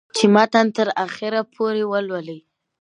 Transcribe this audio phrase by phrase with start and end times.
[0.15, 2.39] چې متن تر اخره پورې ولولي